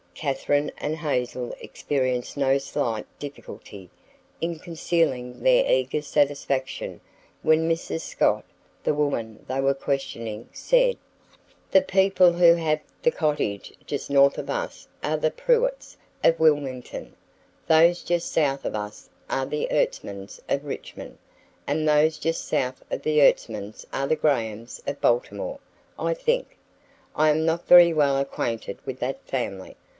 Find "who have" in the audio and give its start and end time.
12.33-12.79